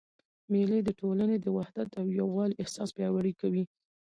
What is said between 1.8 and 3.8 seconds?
او یووالي احساس پیاوړی کوي.